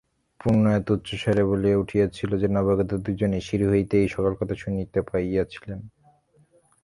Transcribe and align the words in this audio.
পূর্ণ 0.39 0.63
এত 0.69 0.87
উচ্চস্বরে 0.91 1.43
বলিয়া 1.45 1.77
উঠিয়াছিল 1.77 2.31
যে 2.37 2.47
নবাগত 2.47 2.91
দুইজনে 3.05 3.39
সিঁড়ি 3.41 3.65
হইতেই 3.69 4.07
সকল 4.07 4.31
কথা 4.39 4.55
শুনিতে 4.55 4.99
পাইয়াছিলেন। 5.09 5.79